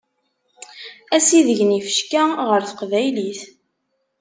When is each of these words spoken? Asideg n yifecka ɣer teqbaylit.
Asideg 1.15 1.59
n 1.65 1.69
yifecka 1.75 2.23
ɣer 2.49 2.61
teqbaylit. 2.69 3.41